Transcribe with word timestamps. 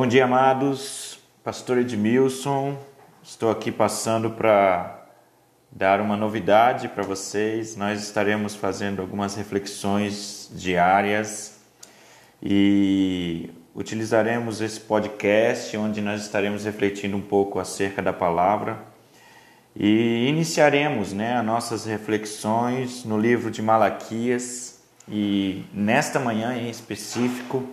Bom 0.00 0.06
dia, 0.06 0.24
amados. 0.24 1.18
Pastor 1.44 1.76
Edmilson, 1.76 2.78
estou 3.22 3.50
aqui 3.50 3.70
passando 3.70 4.30
para 4.30 5.06
dar 5.70 6.00
uma 6.00 6.16
novidade 6.16 6.88
para 6.88 7.02
vocês. 7.02 7.76
Nós 7.76 8.02
estaremos 8.02 8.54
fazendo 8.54 9.02
algumas 9.02 9.34
reflexões 9.34 10.50
diárias 10.54 11.60
e 12.42 13.50
utilizaremos 13.74 14.62
esse 14.62 14.80
podcast 14.80 15.76
onde 15.76 16.00
nós 16.00 16.22
estaremos 16.22 16.64
refletindo 16.64 17.14
um 17.14 17.20
pouco 17.20 17.58
acerca 17.58 18.00
da 18.00 18.10
palavra 18.14 18.82
e 19.76 20.26
iniciaremos 20.26 21.12
né, 21.12 21.36
as 21.36 21.44
nossas 21.44 21.84
reflexões 21.84 23.04
no 23.04 23.18
livro 23.18 23.50
de 23.50 23.60
Malaquias 23.60 24.80
e 25.06 25.62
nesta 25.74 26.18
manhã 26.18 26.56
em 26.56 26.70
específico 26.70 27.68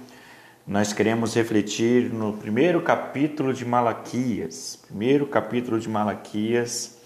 nós 0.68 0.92
queremos 0.92 1.34
refletir 1.34 2.14
no 2.14 2.34
primeiro 2.34 2.82
capítulo 2.82 3.54
de 3.54 3.64
Malaquias, 3.64 4.78
primeiro 4.86 5.26
capítulo 5.26 5.80
de 5.80 5.88
Malaquias, 5.88 6.98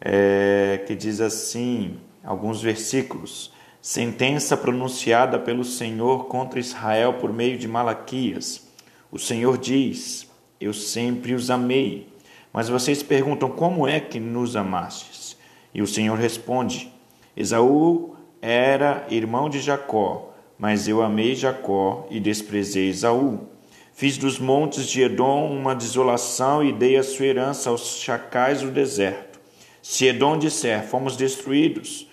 é, 0.00 0.84
que 0.86 0.94
diz 0.94 1.20
assim, 1.20 1.98
alguns 2.22 2.62
versículos: 2.62 3.52
sentença 3.80 4.56
pronunciada 4.56 5.36
pelo 5.36 5.64
Senhor 5.64 6.26
contra 6.26 6.60
Israel 6.60 7.14
por 7.14 7.32
meio 7.32 7.58
de 7.58 7.66
Malaquias. 7.66 8.68
O 9.10 9.18
Senhor 9.18 9.58
diz: 9.58 10.30
Eu 10.60 10.72
sempre 10.72 11.34
os 11.34 11.50
amei. 11.50 12.06
Mas 12.52 12.68
vocês 12.68 13.02
perguntam: 13.02 13.50
Como 13.50 13.88
é 13.88 13.98
que 13.98 14.20
nos 14.20 14.54
amastes? 14.54 15.36
E 15.74 15.82
o 15.82 15.88
Senhor 15.88 16.16
responde: 16.16 16.92
Esaú 17.36 18.14
era 18.40 19.04
irmão 19.10 19.50
de 19.50 19.58
Jacó 19.58 20.31
mas 20.62 20.86
eu 20.86 21.02
amei 21.02 21.34
Jacó 21.34 22.06
e 22.08 22.20
desprezei 22.20 22.88
Esaú. 22.88 23.48
Fiz 23.92 24.16
dos 24.16 24.38
montes 24.38 24.86
de 24.86 25.02
Edom 25.02 25.50
uma 25.50 25.74
desolação 25.74 26.62
e 26.62 26.72
dei 26.72 26.96
a 26.96 27.02
sua 27.02 27.26
herança 27.26 27.68
aos 27.68 27.96
chacais 27.96 28.62
do 28.62 28.70
deserto. 28.70 29.40
Se 29.82 30.06
Edom 30.06 30.38
disser, 30.38 30.86
fomos 30.86 31.16
destruídos, 31.16 32.08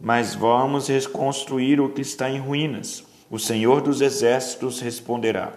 mas 0.00 0.34
vamos 0.34 0.88
reconstruir 0.88 1.80
o 1.80 1.88
que 1.88 2.00
está 2.00 2.28
em 2.28 2.40
ruínas, 2.40 3.04
o 3.30 3.38
Senhor 3.38 3.80
dos 3.80 4.00
exércitos 4.00 4.80
responderá: 4.80 5.52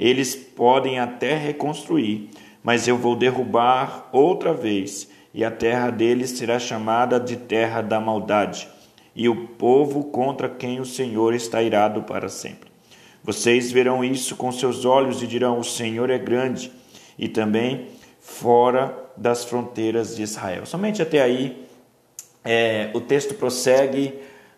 Eles 0.00 0.34
podem 0.34 0.98
até 0.98 1.36
reconstruir, 1.36 2.30
mas 2.62 2.88
eu 2.88 2.96
vou 2.96 3.14
derrubar 3.14 4.08
outra 4.10 4.54
vez, 4.54 5.06
e 5.34 5.44
a 5.44 5.50
terra 5.50 5.90
deles 5.90 6.30
será 6.30 6.58
chamada 6.58 7.20
de 7.20 7.36
terra 7.36 7.82
da 7.82 8.00
maldade 8.00 8.72
e 9.14 9.28
o 9.28 9.48
povo 9.48 10.04
contra 10.04 10.48
quem 10.48 10.80
o 10.80 10.84
Senhor 10.84 11.34
está 11.34 11.62
irado 11.62 12.02
para 12.02 12.28
sempre. 12.28 12.70
Vocês 13.22 13.72
verão 13.72 14.04
isso 14.04 14.36
com 14.36 14.52
seus 14.52 14.84
olhos 14.84 15.22
e 15.22 15.26
dirão: 15.26 15.58
O 15.58 15.64
Senhor 15.64 16.10
é 16.10 16.18
grande, 16.18 16.70
e 17.18 17.28
também 17.28 17.88
fora 18.20 18.96
das 19.16 19.44
fronteiras 19.44 20.16
de 20.16 20.22
Israel. 20.22 20.66
Somente 20.66 21.00
até 21.00 21.22
aí, 21.22 21.64
é, 22.44 22.90
o 22.92 23.00
texto 23.00 23.34
prossegue 23.34 24.14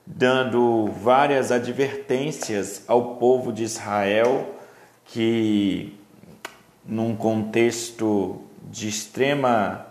dando 0.06 0.86
várias 0.86 1.50
advertências 1.50 2.84
ao 2.86 3.16
povo 3.16 3.52
de 3.52 3.64
Israel 3.64 4.54
que, 5.04 5.96
num 6.84 7.14
contexto 7.14 8.40
de 8.70 8.88
extrema 8.88 9.86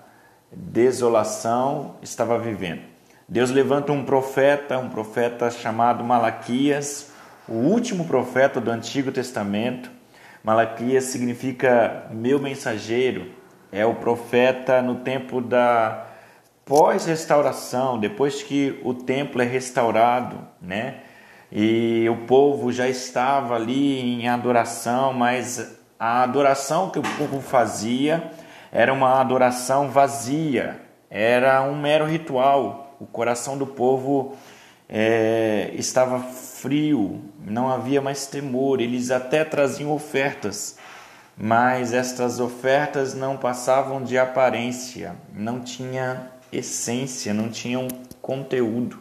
desolação, 0.52 1.95
estava 2.02 2.39
vivendo. 2.39 2.94
Deus 3.27 3.49
levanta 3.49 3.91
um 3.91 4.05
profeta, 4.05 4.77
um 4.77 4.87
profeta 4.87 5.49
chamado 5.49 6.03
Malaquias, 6.03 7.11
o 7.47 7.53
último 7.53 8.05
profeta 8.05 8.61
do 8.61 8.69
Antigo 8.69 9.11
Testamento. 9.11 9.89
Malaquias 10.44 11.05
significa 11.05 12.05
meu 12.11 12.39
mensageiro, 12.39 13.31
é 13.72 13.83
o 13.83 13.95
profeta 13.95 14.79
no 14.79 14.97
tempo 14.97 15.41
da 15.41 16.05
pós-restauração, 16.66 18.00
depois 18.00 18.44
que 18.44 18.79
o 18.83 18.94
templo 18.94 19.41
é 19.41 19.45
restaurado, 19.45 20.47
né? 20.61 20.97
E 21.51 22.07
o 22.07 22.27
povo 22.27 22.71
já 22.71 22.88
estava 22.88 23.55
ali 23.55 24.21
em 24.21 24.27
adoração, 24.27 25.13
mas 25.13 25.79
a 26.00 26.21
adoração 26.21 26.91
que 26.91 27.00
o 27.00 27.03
povo 27.17 27.41
fazia 27.41 28.31
era 28.71 28.94
uma 28.94 29.19
adoração 29.19 29.89
vazia, 29.89 30.79
era 31.09 31.63
um 31.63 31.75
mero 31.75 32.05
ritual, 32.05 32.84
o 33.00 33.06
coração 33.06 33.57
do 33.57 33.67
povo 33.67 34.35
é, 34.88 35.72
estava 35.73 36.19
frio, 36.19 37.22
não 37.45 37.69
havia 37.69 38.01
mais 38.01 38.28
temor, 38.28 38.79
eles 38.79 39.11
até 39.11 39.44
traziam 39.44 39.91
ofertas, 39.91 40.78
mas 41.38 41.94
estas 41.94 42.39
ofertas 42.39 43.13
não 43.13 43.35
passavam 43.35 44.03
de 44.03 44.17
aparência, 44.17 45.16
não 45.33 45.59
tinha 45.59 46.31
essência, 46.51 47.33
não 47.33 47.50
tinham 47.50 47.88
conteúdo. 48.22 49.00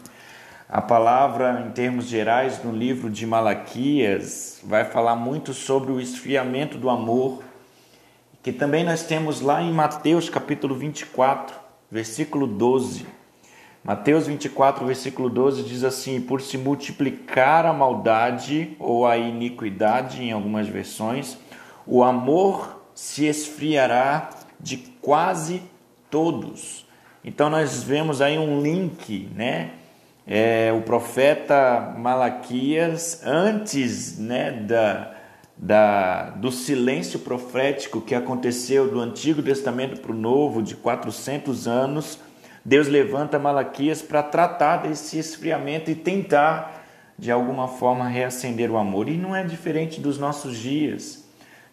A 0.69 0.81
palavra, 0.81 1.65
em 1.67 1.71
termos 1.71 2.07
gerais, 2.07 2.63
no 2.65 2.73
livro 2.73 3.09
de 3.09 3.27
Malaquias, 3.27 4.59
vai 4.65 4.85
falar 4.85 5.15
muito 5.15 5.55
sobre 5.55 5.93
o 5.93 6.01
esfriamento 6.01 6.77
do 6.77 6.91
amor, 6.91 7.43
que 8.43 8.53
também 8.53 8.83
nós 8.83 9.05
temos 9.05 9.41
lá 9.41 9.63
em 9.63 9.73
Mateus 9.73 10.29
capítulo 10.29 10.75
24, 10.75 11.57
versículo 11.91 12.47
12. 12.47 13.07
Mateus 13.85 14.27
24, 14.27 14.87
versículo 14.87 15.29
12 15.29 15.63
diz 15.63 15.85
assim: 15.85 16.19
Por 16.19 16.41
se 16.41 16.57
multiplicar 16.57 17.67
a 17.67 17.73
maldade 17.73 18.75
ou 18.79 19.07
a 19.07 19.19
iniquidade, 19.19 20.23
em 20.23 20.33
algumas 20.33 20.67
versões, 20.67 21.37
o 21.87 22.03
amor 22.03 22.83
se 22.95 23.27
esfriará 23.27 24.31
de 24.59 24.79
quase 25.03 25.61
todos. 26.11 26.87
Então 27.23 27.51
nós 27.51 27.83
vemos 27.83 28.23
aí 28.23 28.39
um 28.39 28.63
link, 28.63 29.29
né? 29.35 29.73
É, 30.27 30.73
o 30.73 30.81
profeta 30.81 31.95
Malaquias, 31.99 33.21
antes 33.27 34.19
né, 34.19 34.51
da, 34.51 35.13
da, 35.55 36.31
do 36.31 36.51
silêncio 36.51 37.19
profético 37.19 38.01
que 38.01 38.15
aconteceu 38.15 38.91
do 38.91 38.99
Antigo 38.99 39.43
Testamento 39.43 40.01
para 40.01 40.13
o 40.13 40.15
Novo, 40.15 40.63
de 40.63 40.75
400 40.75 41.69
anos, 41.69 42.19
Deus 42.65 42.89
levanta 42.89 43.39
Malaquias 43.39 44.01
para 44.01 44.23
tratar 44.23 44.79
desse 44.79 45.19
esfriamento 45.19 45.91
e 45.91 45.95
tentar, 45.95 46.83
de 47.19 47.31
alguma 47.31 47.69
forma, 47.69 48.09
reacender 48.09 48.71
o 48.71 48.79
amor. 48.79 49.09
E 49.09 49.19
não 49.19 49.37
é 49.37 49.45
diferente 49.45 50.01
dos 50.01 50.19
nossos 50.19 50.57
dias. 50.57 51.29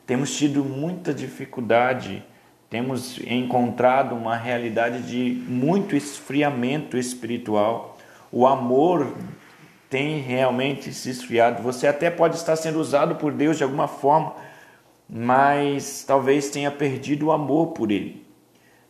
Temos 0.05 0.35
tido 0.35 0.65
muita 0.65 1.13
dificuldade, 1.13 2.21
temos 2.69 3.17
encontrado 3.25 4.13
uma 4.13 4.35
realidade 4.35 5.03
de 5.03 5.41
muito 5.47 5.95
esfriamento 5.95 6.97
espiritual. 6.97 7.97
O 8.29 8.45
amor 8.45 9.15
tem 9.89 10.19
realmente 10.19 10.93
se 10.93 11.09
esfriado. 11.09 11.63
Você 11.63 11.87
até 11.87 12.09
pode 12.09 12.35
estar 12.35 12.57
sendo 12.57 12.79
usado 12.79 13.15
por 13.15 13.31
Deus 13.31 13.57
de 13.57 13.63
alguma 13.63 13.87
forma, 13.87 14.33
mas 15.09 16.03
talvez 16.05 16.49
tenha 16.49 16.71
perdido 16.71 17.27
o 17.27 17.31
amor 17.31 17.67
por 17.67 17.91
Ele. 17.91 18.20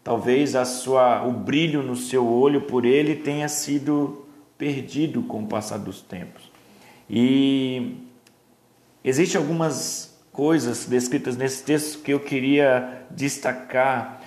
Talvez 0.04 0.56
a 0.56 0.66
sua, 0.66 1.26
o 1.28 1.32
brilho 1.32 1.84
no 1.84 1.96
seu 1.96 2.28
olho 2.28 2.62
por 2.62 2.86
ele 2.86 3.16
tenha 3.16 3.48
sido 3.48 4.26
perdido 4.58 5.22
com 5.24 5.44
o 5.44 5.48
passar 5.48 5.78
dos 5.78 6.02
tempos. 6.02 6.52
E 7.10 7.98
existem 9.04 9.40
algumas 9.40 10.20
coisas 10.32 10.86
descritas 10.86 11.38
nesse 11.38 11.64
texto 11.64 12.02
que 12.02 12.12
eu 12.12 12.20
queria 12.20 13.06
destacar. 13.12 14.22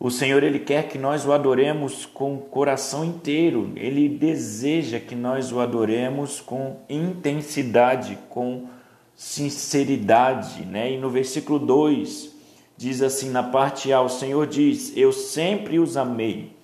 O 0.00 0.10
Senhor 0.10 0.42
ele 0.42 0.60
quer 0.60 0.88
que 0.88 0.96
nós 0.96 1.26
o 1.26 1.32
adoremos 1.32 2.06
com 2.06 2.36
o 2.36 2.38
coração 2.38 3.04
inteiro. 3.04 3.72
Ele 3.76 4.08
deseja 4.08 5.00
que 5.00 5.14
nós 5.14 5.52
o 5.52 5.60
adoremos 5.60 6.40
com 6.40 6.76
intensidade, 6.88 8.16
com 8.30 8.66
sinceridade, 9.14 10.64
né? 10.64 10.92
E 10.92 10.96
no 10.96 11.10
versículo 11.10 11.58
2, 11.58 12.37
diz 12.78 13.02
assim 13.02 13.28
na 13.28 13.42
parte 13.42 13.92
A: 13.92 14.00
O 14.00 14.08
Senhor 14.08 14.46
diz, 14.46 14.96
Eu 14.96 15.12
sempre 15.12 15.78
os 15.78 15.96
amei. 15.96 16.56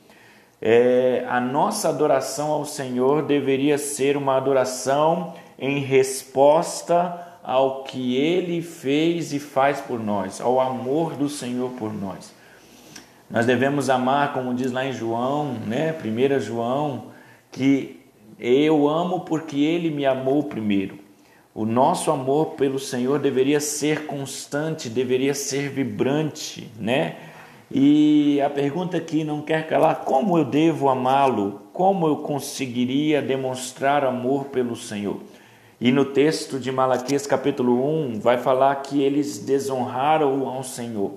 É, 0.63 1.27
a 1.29 1.41
nossa 1.41 1.91
adoração 1.91 2.51
ao 2.51 2.65
Senhor 2.65 3.23
deveria 3.23 3.77
ser 3.77 4.17
uma 4.17 4.37
adoração 4.37 5.35
em 5.59 5.81
resposta 5.81 7.39
ao 7.43 7.83
que 7.83 8.17
Ele 8.17 8.63
fez 8.63 9.35
e 9.35 9.39
faz 9.39 9.81
por 9.81 10.01
nós, 10.01 10.41
ao 10.41 10.59
amor 10.59 11.15
do 11.15 11.29
Senhor 11.29 11.71
por 11.73 11.93
nós. 11.93 12.33
Nós 13.29 13.45
devemos 13.45 13.91
amar, 13.91 14.33
como 14.33 14.55
diz 14.55 14.73
lá 14.73 14.87
em 14.87 14.93
João, 14.93 15.55
né, 15.67 15.93
1 15.93 16.41
João, 16.41 17.07
que 17.51 18.01
eu 18.39 18.89
amo 18.89 19.21
porque 19.21 19.59
Ele 19.59 19.91
me 19.91 20.07
amou 20.07 20.45
primeiro. 20.45 21.04
O 21.55 21.65
nosso 21.65 22.11
amor 22.11 22.55
pelo 22.57 22.81
Senhor 22.81 23.21
deveria 23.21 23.61
ser 23.61 24.07
constante, 24.07 24.89
deveria 24.89 25.35
ser 25.35 25.69
vibrante, 25.69 26.69
né? 26.81 27.15
E 27.71 28.41
a 28.41 28.51
pergunta 28.51 28.97
aqui 28.97 29.23
não 29.23 29.41
quer 29.41 29.69
calar: 29.69 30.01
como 30.05 30.37
eu 30.37 30.45
devo 30.45 30.89
amá-lo? 30.89 31.61
Como 31.73 32.09
eu 32.09 32.17
conseguiria 32.17 33.23
demonstrar 33.23 34.05
amor 34.05 34.47
pelo 34.47 34.75
Senhor? 34.75 35.21
E 35.81 35.93
no 35.93 36.05
texto 36.05 36.59
de 36.59 36.73
Malaquias 36.73 37.25
capítulo 37.25 37.89
1 37.89 38.19
vai 38.19 38.37
falar 38.37 38.75
que 38.77 39.01
eles 39.01 39.39
desonraram 39.39 40.49
ao 40.49 40.65
Senhor. 40.65 41.13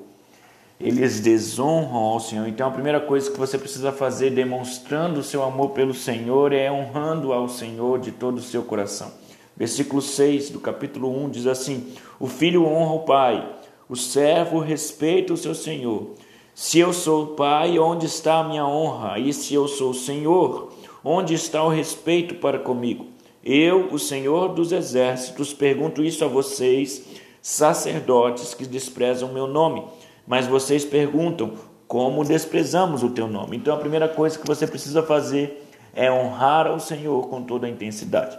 Eles 0.79 1.19
desonram 1.19 1.95
ao 1.95 2.19
Senhor. 2.19 2.47
Então 2.47 2.67
a 2.67 2.71
primeira 2.71 2.99
coisa 2.99 3.31
que 3.31 3.39
você 3.39 3.57
precisa 3.57 3.91
fazer 3.91 4.29
demonstrando 4.29 5.19
o 5.19 5.23
seu 5.23 5.43
amor 5.43 5.69
pelo 5.69 5.95
Senhor 5.95 6.53
é 6.53 6.71
honrando 6.71 7.33
ao 7.33 7.49
Senhor 7.49 7.97
de 7.97 8.11
todo 8.11 8.37
o 8.37 8.41
seu 8.41 8.61
coração. 8.61 9.11
Versículo 9.57 10.01
6 10.01 10.51
do 10.51 10.59
capítulo 10.59 11.09
1 11.25 11.29
diz 11.31 11.47
assim: 11.47 11.93
O 12.19 12.27
filho 12.27 12.65
honra 12.65 12.93
o 12.93 12.99
pai, 12.99 13.49
o 13.89 13.95
servo 13.95 14.59
respeita 14.59 15.33
o 15.33 15.37
seu 15.37 15.55
senhor. 15.55 16.11
Se 16.53 16.79
eu 16.79 16.93
sou 16.93 17.27
pai, 17.27 17.79
onde 17.79 18.05
está 18.05 18.39
a 18.39 18.43
minha 18.43 18.65
honra? 18.65 19.19
E 19.19 19.33
se 19.33 19.53
eu 19.53 19.67
sou 19.67 19.93
senhor, 19.93 20.71
onde 21.03 21.33
está 21.33 21.63
o 21.63 21.69
respeito 21.69 22.35
para 22.35 22.59
comigo? 22.59 23.07
Eu, 23.43 23.93
o 23.93 23.99
Senhor 23.99 24.49
dos 24.49 24.73
exércitos, 24.73 25.53
pergunto 25.53 26.03
isso 26.03 26.25
a 26.25 26.27
vocês, 26.27 27.05
sacerdotes 27.41 28.53
que 28.53 28.65
desprezam 28.65 29.31
meu 29.31 29.47
nome. 29.47 29.85
Mas 30.27 30.47
vocês 30.47 30.83
perguntam: 30.83 31.53
como 31.87 32.25
desprezamos 32.25 33.03
o 33.03 33.11
teu 33.11 33.27
nome? 33.27 33.55
Então 33.55 33.73
a 33.73 33.79
primeira 33.79 34.09
coisa 34.09 34.37
que 34.37 34.45
você 34.45 34.67
precisa 34.67 35.01
fazer 35.01 35.65
é 35.95 36.11
honrar 36.11 36.67
ao 36.67 36.79
Senhor 36.79 37.27
com 37.29 37.41
toda 37.41 37.65
a 37.65 37.69
intensidade. 37.69 38.37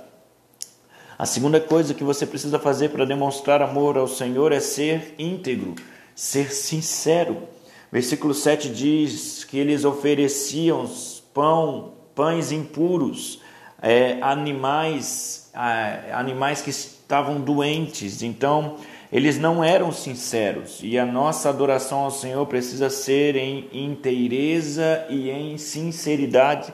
A 1.18 1.26
segunda 1.26 1.60
coisa 1.60 1.94
que 1.94 2.04
você 2.04 2.24
precisa 2.24 2.60
fazer 2.60 2.90
para 2.90 3.04
demonstrar 3.04 3.60
amor 3.60 3.98
ao 3.98 4.06
Senhor 4.06 4.52
é 4.52 4.60
ser 4.60 5.16
íntegro, 5.18 5.74
ser 6.14 6.52
sincero. 6.52 7.42
Versículo 7.90 8.32
7 8.32 8.68
diz 8.68 9.42
que 9.42 9.58
eles 9.58 9.84
ofereciam 9.84 10.88
pão, 11.34 11.94
pães 12.14 12.52
impuros, 12.52 13.42
é, 13.82 14.18
animais, 14.22 15.50
é, 15.52 16.12
animais 16.12 16.62
que 16.62 16.70
estavam 16.70 17.40
doentes. 17.40 18.22
Então, 18.22 18.76
eles 19.10 19.40
não 19.40 19.64
eram 19.64 19.90
sinceros. 19.90 20.78
E 20.84 20.96
a 20.96 21.04
nossa 21.04 21.48
adoração 21.48 22.04
ao 22.04 22.12
Senhor 22.12 22.46
precisa 22.46 22.88
ser 22.90 23.34
em 23.34 23.68
inteireza 23.72 25.04
e 25.10 25.30
em 25.30 25.58
sinceridade 25.58 26.72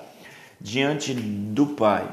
diante 0.61 1.14
do 1.14 1.69
Pai. 1.69 2.06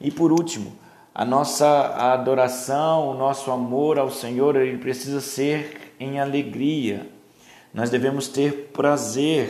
E 0.00 0.12
por 0.12 0.30
último, 0.30 0.83
a 1.14 1.24
nossa 1.24 1.94
adoração, 2.12 3.08
o 3.08 3.14
nosso 3.14 3.52
amor 3.52 4.00
ao 4.00 4.10
Senhor, 4.10 4.56
ele 4.56 4.78
precisa 4.78 5.20
ser 5.20 5.94
em 6.00 6.18
alegria. 6.18 7.06
Nós 7.72 7.88
devemos 7.88 8.26
ter 8.26 8.70
prazer. 8.72 9.48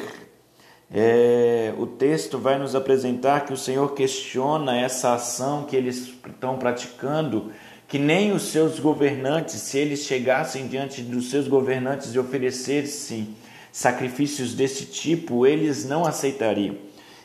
É, 0.93 1.73
o 1.79 1.87
texto 1.87 2.39
vai 2.39 2.59
nos 2.59 2.75
apresentar 2.75 3.47
que 3.47 3.53
o 3.55 3.57
Senhor 3.57 3.95
questiona 3.95 4.79
essa 4.79 5.15
ação 5.15 5.65
que 5.65 5.75
eles 5.75 6.13
estão 6.27 6.59
praticando, 6.59 7.51
que 7.89 7.99
nem 7.99 8.33
os 8.33 8.43
seus 8.43 8.79
governantes, 8.79 9.55
se 9.55 9.79
eles 9.79 10.01
chegassem 10.01 10.67
diante 10.67 11.01
dos 11.01 11.31
seus 11.31 11.49
governantes 11.49 12.15
e 12.15 12.19
oferecessem 12.19 13.35
sacrifícios 13.73 14.53
desse 14.53 14.85
tipo, 14.85 15.47
eles 15.47 15.87
não 15.87 16.05
aceitariam. 16.05 16.77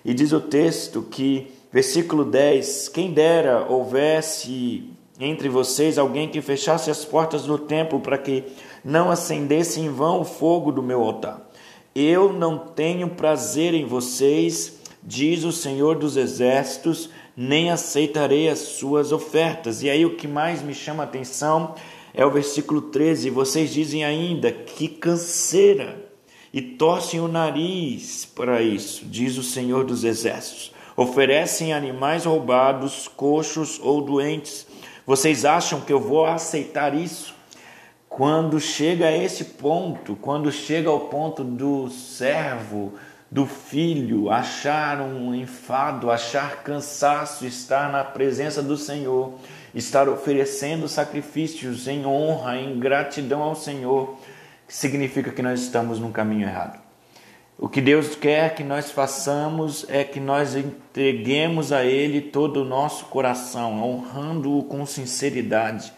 E 0.06 0.14
diz 0.14 0.32
o 0.32 0.40
texto 0.40 1.02
que 1.02 1.59
Versículo 1.72 2.26
10: 2.26 2.90
Quem 2.90 3.12
dera 3.12 3.66
houvesse 3.70 4.90
entre 5.20 5.50
vocês 5.50 5.98
alguém 5.98 6.30
que 6.30 6.42
fechasse 6.42 6.90
as 6.90 7.04
portas 7.04 7.44
do 7.44 7.58
templo 7.58 8.00
para 8.00 8.18
que 8.18 8.44
não 8.84 9.12
acendesse 9.12 9.80
em 9.80 9.90
vão 9.90 10.22
o 10.22 10.26
fogo 10.26 10.72
do 10.72 10.82
meu 10.82 11.04
altar. 11.04 11.48
Eu 11.94 12.32
não 12.32 12.58
tenho 12.58 13.10
prazer 13.10 13.74
em 13.74 13.86
vocês, 13.86 14.80
diz 15.04 15.44
o 15.44 15.52
Senhor 15.52 15.98
dos 15.98 16.16
Exércitos, 16.16 17.10
nem 17.36 17.70
aceitarei 17.70 18.48
as 18.48 18.60
suas 18.60 19.12
ofertas. 19.12 19.84
E 19.84 19.90
aí 19.90 20.06
o 20.06 20.16
que 20.16 20.28
mais 20.28 20.62
me 20.62 20.74
chama 20.74 21.04
a 21.04 21.06
atenção 21.06 21.76
é 22.14 22.26
o 22.26 22.32
versículo 22.32 22.82
13. 22.82 23.30
Vocês 23.30 23.74
dizem 23.74 24.06
ainda 24.06 24.52
que 24.52 24.88
canseira 24.88 26.10
e 26.54 26.62
torcem 26.62 27.20
o 27.20 27.28
nariz 27.28 28.26
para 28.26 28.62
isso, 28.62 29.06
diz 29.06 29.38
o 29.38 29.44
Senhor 29.44 29.84
dos 29.84 30.04
Exércitos 30.04 30.79
oferecem 31.00 31.72
animais 31.72 32.26
roubados, 32.26 33.08
coxos 33.08 33.80
ou 33.82 34.02
doentes. 34.02 34.68
Vocês 35.08 35.46
acham 35.46 35.80
que 35.80 35.94
eu 35.94 36.00
vou 36.00 36.26
aceitar 36.26 36.94
isso? 36.94 37.34
Quando 38.10 38.60
chega 38.60 39.06
a 39.06 39.16
esse 39.16 39.46
ponto, 39.46 40.18
quando 40.18 40.52
chega 40.52 40.90
ao 40.90 41.00
ponto 41.02 41.42
do 41.42 41.90
servo, 41.90 42.96
do 43.32 43.46
filho 43.46 44.30
achar 44.30 45.00
um 45.00 45.34
enfado, 45.34 46.12
achar 46.12 46.64
cansaço, 46.64 47.46
estar 47.46 47.90
na 47.90 48.04
presença 48.04 48.62
do 48.62 48.76
Senhor, 48.76 49.36
estar 49.74 50.10
oferecendo 50.10 50.90
sacrifícios 50.90 51.88
em 51.88 52.06
honra, 52.06 52.58
em 52.58 52.78
gratidão 52.78 53.42
ao 53.42 53.56
Senhor, 53.56 54.18
significa 54.68 55.32
que 55.32 55.42
nós 55.42 55.62
estamos 55.62 55.98
no 55.98 56.12
caminho 56.12 56.46
errado. 56.46 56.89
O 57.62 57.68
que 57.68 57.82
Deus 57.82 58.16
quer 58.16 58.56
que 58.56 58.64
nós 58.64 58.90
façamos 58.90 59.86
é 59.90 60.02
que 60.06 60.18
nós 60.18 60.56
entreguemos 60.56 61.74
a 61.74 61.84
Ele 61.84 62.22
todo 62.22 62.62
o 62.62 62.66
nosso 62.66 63.08
coração, 63.08 63.84
honrando-o 63.84 64.64
com 64.64 64.86
sinceridade, 64.86 65.92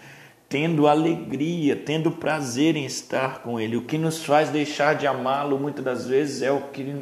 tendo 0.49 0.87
alegria, 0.87 1.75
tendo 1.75 2.09
prazer 2.09 2.75
em 2.75 2.83
estar 2.83 3.43
com 3.43 3.59
Ele. 3.59 3.77
O 3.77 3.83
que 3.83 3.95
nos 3.95 4.25
faz 4.25 4.49
deixar 4.49 4.95
de 4.95 5.05
amá-lo 5.05 5.59
muitas 5.59 5.85
das 5.85 6.07
vezes 6.07 6.41
é 6.41 6.51
o 6.51 6.61
que 6.61 6.95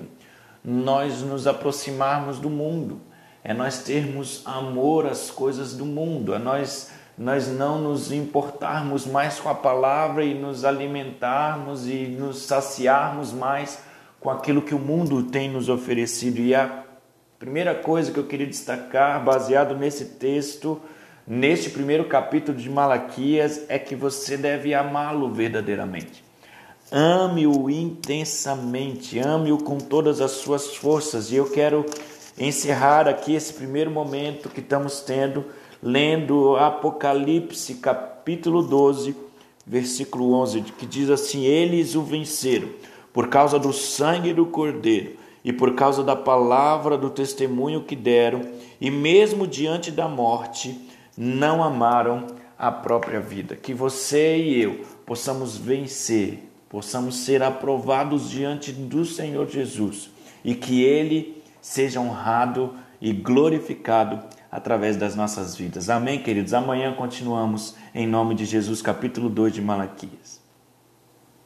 nós 0.62 1.22
nos 1.22 1.48
aproximarmos 1.48 2.38
do 2.38 2.50
mundo, 2.50 3.00
é 3.42 3.54
nós 3.54 3.82
termos 3.82 4.42
amor 4.46 5.06
às 5.06 5.32
coisas 5.32 5.74
do 5.74 5.86
mundo, 5.86 6.36
é 6.36 6.38
nós, 6.38 6.92
nós 7.18 7.48
não 7.48 7.80
nos 7.80 8.12
importarmos 8.12 9.06
mais 9.06 9.40
com 9.40 9.48
a 9.48 9.56
palavra 9.56 10.26
e 10.26 10.34
nos 10.34 10.66
alimentarmos 10.66 11.88
e 11.88 12.08
nos 12.08 12.40
saciarmos 12.40 13.32
mais 13.32 13.88
com 14.20 14.30
aquilo 14.30 14.62
que 14.62 14.76
o 14.76 14.80
mundo 14.80 15.24
tem 15.24 15.50
nos 15.50 15.70
oferecido. 15.70 16.40
E 16.40 16.54
a 16.54 16.84
primeira 17.38 17.74
coisa 17.74 18.12
que 18.12 18.20
eu 18.20 18.28
queria 18.28 18.48
destacar, 18.48 19.24
baseado 19.24 19.76
nesse 19.76 20.06
texto, 20.06 20.80
neste 21.26 21.70
primeiro 21.70 22.06
capítulo 22.06 22.58
de 22.58 22.70
Malaquias, 22.70 23.66
é 23.70 23.80
que 23.80 23.96
você 23.96 24.36
deve 24.36 24.74
amá-lo 24.74 25.32
verdadeiramente. 25.32 26.24
Ame-o 26.92 27.70
intensamente, 27.70 29.20
ame-o 29.20 29.60
com 29.60 29.78
todas 29.78 30.20
as 30.22 30.32
suas 30.32 30.76
forças. 30.76 31.32
E 31.32 31.36
eu 31.36 31.50
quero 31.50 31.86
encerrar 32.38 33.08
aqui 33.08 33.36
esse 33.36 33.54
primeiro 33.54 33.92
momento 33.92 34.50
que 34.50 34.60
estamos 34.60 35.02
tendo, 35.02 35.46
lendo 35.82 36.58
Apocalipse, 36.58 37.76
capítulo 37.76 38.64
12, 38.64 39.16
versículo 39.66 40.34
11, 40.34 40.62
que 40.62 40.86
diz 40.88 41.12
assim: 41.12 41.46
Eles 41.46 41.96
o 41.96 42.02
venceram 42.02 42.70
por 43.20 43.28
causa 43.28 43.60
do 43.60 43.74
sangue 43.74 44.34
do 44.34 44.46
Cordeiro 44.46 45.18
e 45.44 45.52
por 45.52 45.76
causa 45.76 46.02
da 46.02 46.16
palavra 46.16 46.98
do 46.98 47.10
testemunho 47.10 47.84
que 47.84 47.94
deram, 47.94 48.44
e 48.80 48.90
mesmo 48.90 49.46
diante 49.46 49.92
da 49.92 50.08
morte, 50.08 50.88
não 51.18 51.62
amaram 51.62 52.28
a 52.58 52.72
própria 52.72 53.20
vida. 53.20 53.58
Que 53.58 53.74
você 53.74 54.38
e 54.38 54.62
eu 54.62 54.86
possamos 55.06 55.58
vencer, 55.58 56.50
possamos 56.70 57.18
ser 57.18 57.44
aprovados 57.44 58.30
diante 58.30 58.72
do 58.72 59.04
Senhor 59.04 59.50
Jesus 59.50 60.10
e 60.42 60.56
que 60.56 60.82
Ele 60.82 61.44
seja 61.62 62.00
honrado 62.00 62.74
e 63.02 63.12
glorificado 63.12 64.24
através 64.50 64.96
das 64.96 65.14
nossas 65.14 65.58
vidas. 65.58 65.90
Amém, 65.90 66.24
queridos? 66.24 66.54
Amanhã 66.54 66.94
continuamos 66.94 67.76
em 67.94 68.08
nome 68.08 68.34
de 68.34 68.46
Jesus, 68.46 68.82
capítulo 68.82 69.28
2 69.28 69.56
de 69.56 69.62
Malaquias. 69.62 70.39